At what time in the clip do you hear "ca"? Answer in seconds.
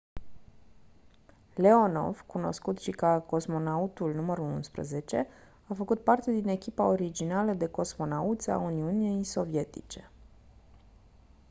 2.91-3.19